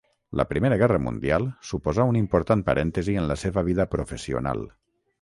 [0.39, 4.69] La Primera Guerra Mundial suposà un important parèntesi en la seva vida professional.